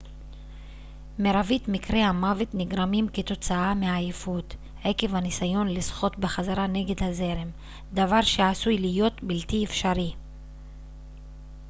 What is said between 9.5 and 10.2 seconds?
אפשרי